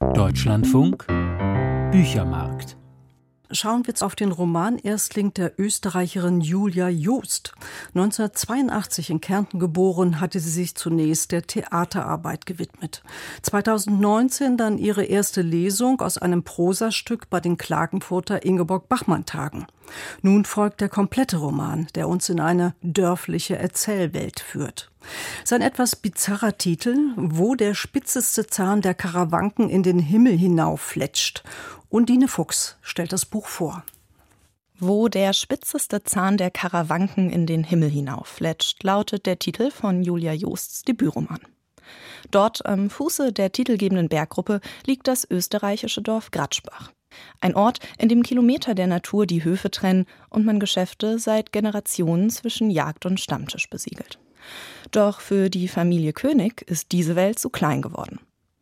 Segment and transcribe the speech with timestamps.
[0.00, 1.08] Deutschlandfunk
[1.90, 2.76] Büchermarkt
[3.50, 7.54] Schauen wir jetzt auf den Roman-Erstling der Österreicherin Julia Joost.
[7.94, 13.02] 1982 in Kärnten geboren, hatte sie sich zunächst der Theaterarbeit gewidmet.
[13.42, 19.66] 2019 dann ihre erste Lesung aus einem Prosastück bei den Klagenfurter Ingeborg-Bachmann-Tagen.
[20.22, 24.90] Nun folgt der komplette Roman, der uns in eine dörfliche Erzählwelt führt.
[25.44, 31.42] Sein etwas bizarrer Titel, wo der spitzeste Zahn der Karawanken in den Himmel hinauffletscht
[31.90, 33.82] Undine Fuchs stellt das Buch vor.
[34.78, 40.34] Wo der spitzeste Zahn der Karawanken in den Himmel hinauffletscht, lautet der Titel von Julia
[40.34, 41.40] Joosts Debütroman.
[42.30, 46.92] Dort am Fuße der titelgebenden Berggruppe liegt das österreichische Dorf Gratschbach.
[47.40, 52.28] Ein Ort, in dem Kilometer der Natur die Höfe trennen und man Geschäfte seit Generationen
[52.28, 54.18] zwischen Jagd und Stammtisch besiegelt.
[54.90, 58.20] Doch für die Familie König ist diese Welt zu klein geworden.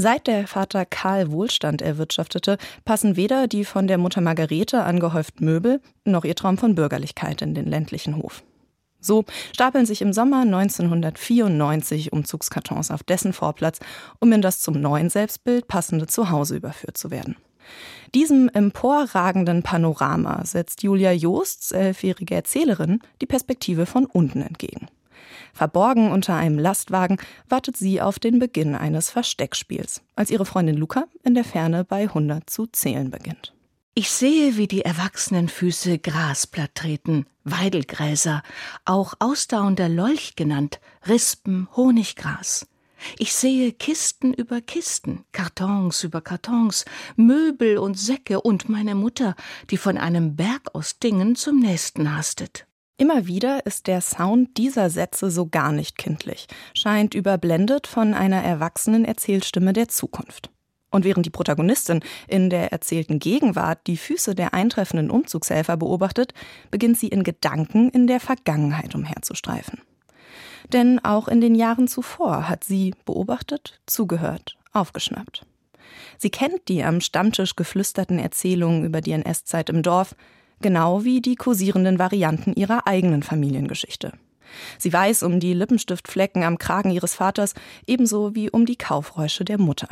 [0.00, 5.80] Seit der Vater Karl Wohlstand erwirtschaftete, passen weder die von der Mutter Margarete angehäuften Möbel
[6.04, 8.44] noch ihr Traum von Bürgerlichkeit in den ländlichen Hof.
[9.00, 13.80] So stapeln sich im Sommer 1994 Umzugskartons auf dessen Vorplatz,
[14.20, 17.36] um in das zum neuen Selbstbild passende Zuhause überführt zu werden.
[18.14, 24.88] Diesem emporragenden Panorama setzt Julia Joosts elfjährige Erzählerin die Perspektive von unten entgegen.
[25.52, 31.04] Verborgen unter einem Lastwagen wartet sie auf den Beginn eines Versteckspiels, als ihre Freundin Luca
[31.24, 33.54] in der Ferne bei 100 zu zählen beginnt.
[33.94, 38.44] Ich sehe, wie die erwachsenen Füße Gras platt treten, Weidelgräser,
[38.84, 42.68] auch ausdauernder Lolch genannt, Rispen, Honiggras.
[43.18, 46.84] Ich sehe Kisten über Kisten, Kartons über Kartons,
[47.16, 49.34] Möbel und Säcke und meine Mutter,
[49.70, 52.67] die von einem Berg aus Dingen zum nächsten hastet.
[53.00, 58.42] Immer wieder ist der Sound dieser Sätze so gar nicht kindlich, scheint überblendet von einer
[58.42, 60.50] erwachsenen Erzählstimme der Zukunft.
[60.90, 66.34] Und während die Protagonistin in der erzählten Gegenwart die Füße der eintreffenden Umzugshelfer beobachtet,
[66.72, 69.80] beginnt sie in Gedanken in der Vergangenheit umherzustreifen.
[70.72, 75.46] Denn auch in den Jahren zuvor hat sie beobachtet, zugehört, aufgeschnappt.
[76.16, 80.16] Sie kennt die am Stammtisch geflüsterten Erzählungen über die NS-Zeit im Dorf,
[80.60, 84.12] genau wie die kursierenden Varianten ihrer eigenen Familiengeschichte.
[84.78, 87.54] Sie weiß um die Lippenstiftflecken am Kragen ihres Vaters,
[87.86, 89.88] ebenso wie um die Kaufräusche der Mutter.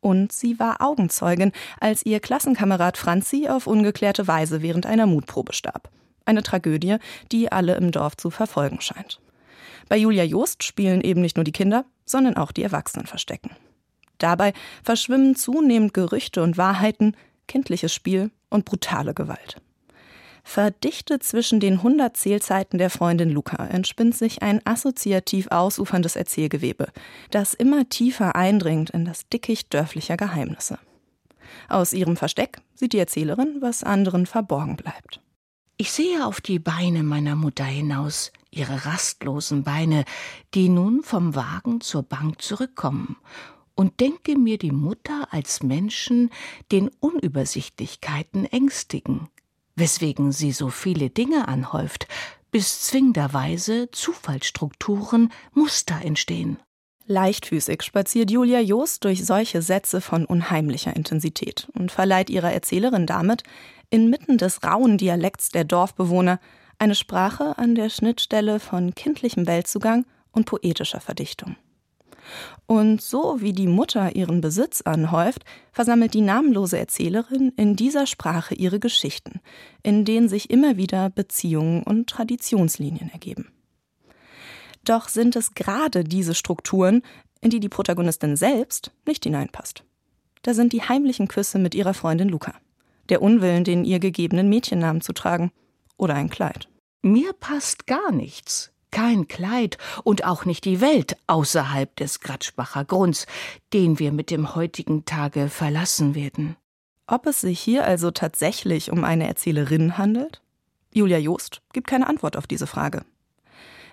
[0.00, 5.90] Und sie war Augenzeugin, als ihr Klassenkamerad Franzi auf ungeklärte Weise während einer Mutprobe starb.
[6.24, 6.96] Eine Tragödie,
[7.32, 9.20] die alle im Dorf zu verfolgen scheint.
[9.88, 13.50] Bei Julia Joost spielen eben nicht nur die Kinder, sondern auch die Erwachsenen verstecken.
[14.18, 14.52] Dabei
[14.82, 17.16] verschwimmen zunehmend Gerüchte und Wahrheiten,
[17.46, 19.60] kindliches Spiel und brutale Gewalt.
[20.48, 26.86] Verdichtet zwischen den 100 Zählzeiten der Freundin Luca entspinnt sich ein assoziativ ausuferndes Erzählgewebe,
[27.32, 30.78] das immer tiefer eindringt in das Dickicht dörflicher Geheimnisse.
[31.68, 35.20] Aus ihrem Versteck sieht die Erzählerin, was anderen verborgen bleibt.
[35.78, 40.04] Ich sehe auf die Beine meiner Mutter hinaus, ihre rastlosen Beine,
[40.54, 43.16] die nun vom Wagen zur Bank zurückkommen,
[43.74, 46.30] und denke mir die Mutter als Menschen
[46.70, 49.28] den Unübersichtlichkeiten ängstigen,
[49.76, 52.08] weswegen sie so viele Dinge anhäuft,
[52.50, 56.58] bis zwingenderweise Zufallsstrukturen, Muster entstehen.
[57.06, 63.44] Leichtfüßig spaziert Julia Joost durch solche Sätze von unheimlicher Intensität und verleiht ihrer Erzählerin damit,
[63.90, 66.40] inmitten des rauen Dialekts der Dorfbewohner,
[66.78, 71.56] eine Sprache an der Schnittstelle von kindlichem Weltzugang und poetischer Verdichtung.
[72.66, 78.54] Und so wie die Mutter ihren Besitz anhäuft, versammelt die namenlose Erzählerin in dieser Sprache
[78.54, 79.40] ihre Geschichten,
[79.82, 83.52] in denen sich immer wieder Beziehungen und Traditionslinien ergeben.
[84.84, 87.02] Doch sind es gerade diese Strukturen,
[87.40, 89.84] in die die Protagonistin selbst nicht hineinpasst.
[90.42, 92.54] Da sind die heimlichen Küsse mit ihrer Freundin Luca,
[93.08, 95.50] der Unwillen, den ihr gegebenen Mädchennamen zu tragen
[95.96, 96.68] oder ein Kleid.
[97.02, 103.26] Mir passt gar nichts kein Kleid und auch nicht die Welt außerhalb des Gratschbacher Grunds,
[103.72, 106.56] den wir mit dem heutigen Tage verlassen werden.
[107.06, 110.42] Ob es sich hier also tatsächlich um eine Erzählerin handelt?
[110.92, 113.04] Julia Joost gibt keine Antwort auf diese Frage.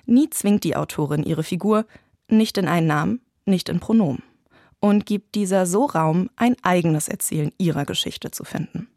[0.06, 1.86] Nie zwingt die Autorin ihre Figur,
[2.28, 4.24] nicht in einen Namen, nicht in Pronomen,
[4.80, 8.88] und gibt dieser so Raum, ein eigenes Erzählen ihrer Geschichte zu finden.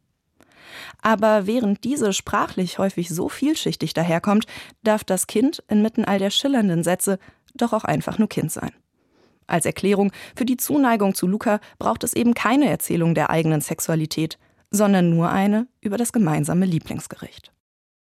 [1.03, 4.47] Aber während diese sprachlich häufig so vielschichtig daherkommt,
[4.83, 7.19] darf das Kind inmitten all der schillernden Sätze
[7.55, 8.73] doch auch einfach nur Kind sein.
[9.47, 14.39] Als Erklärung für die Zuneigung zu Luca braucht es eben keine Erzählung der eigenen Sexualität,
[14.71, 17.53] sondern nur eine über das gemeinsame Lieblingsgericht.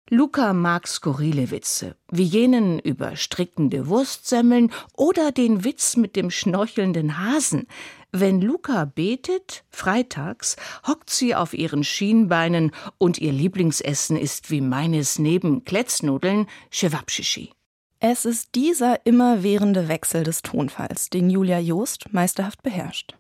[0.09, 7.19] Luca mag skurrile Witze, wie jenen über strickende Wurstsemmeln oder den Witz mit dem schnorchelnden
[7.19, 7.67] Hasen,
[8.15, 10.57] Wenn Luca betet, freitags,
[10.87, 17.53] hockt sie auf ihren Schienbeinen und ihr Lieblingsessen ist wie meines neben Kletznudeln Chewabschichi.
[18.01, 23.15] Es ist dieser immerwährende Wechsel des Tonfalls, den Julia Joost meisterhaft beherrscht.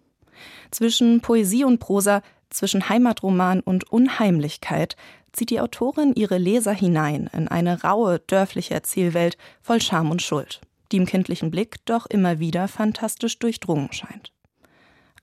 [0.70, 4.96] Zwischen Poesie und Prosa, zwischen Heimatroman und Unheimlichkeit
[5.32, 10.60] zieht die Autorin ihre Leser hinein in eine raue, dörfliche Erzählwelt voll Scham und Schuld,
[10.90, 14.32] die im kindlichen Blick doch immer wieder fantastisch durchdrungen scheint.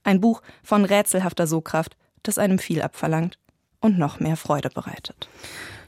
[0.02, 3.38] Ein Buch von rätselhafter Sogkraft, das einem viel abverlangt
[3.80, 5.28] und noch mehr Freude bereitet.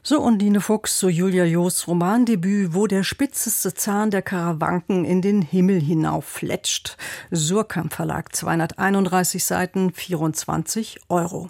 [0.05, 5.41] So Undine Fuchs zu Julia Joos Romandebüt, wo der spitzeste Zahn der Karawanken in den
[5.41, 6.97] Himmel hinauf fletscht.
[7.31, 11.49] Surkamp Verlag, 231 Seiten, 24 Euro.